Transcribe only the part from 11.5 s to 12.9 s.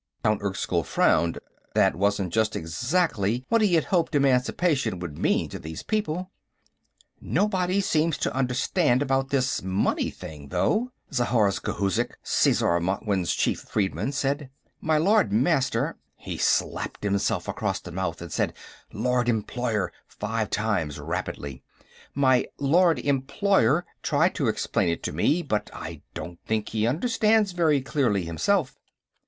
Khouzhik, Sesar